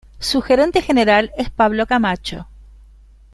[0.17, 2.47] Su gerente general es Pablo Camacho.